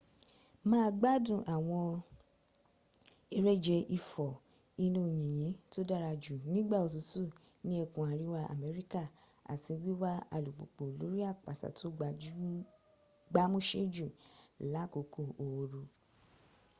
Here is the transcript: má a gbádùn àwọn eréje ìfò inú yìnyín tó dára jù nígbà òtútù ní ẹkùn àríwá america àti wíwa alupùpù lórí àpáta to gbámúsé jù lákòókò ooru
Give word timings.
má 0.69 0.77
a 0.87 0.91
gbádùn 0.99 1.41
àwọn 1.55 1.87
eréje 3.37 3.75
ìfò 3.97 4.27
inú 4.85 5.01
yìnyín 5.19 5.55
tó 5.71 5.79
dára 5.89 6.11
jù 6.23 6.33
nígbà 6.53 6.77
òtútù 6.87 7.21
ní 7.65 7.73
ẹkùn 7.83 8.05
àríwá 8.11 8.39
america 8.55 9.03
àti 9.53 9.71
wíwa 9.83 10.11
alupùpù 10.35 10.83
lórí 10.99 11.19
àpáta 11.31 11.67
to 11.77 11.87
gbámúsé 13.31 13.81
jù 13.95 14.07
lákòókò 14.73 15.23
ooru 15.47 15.81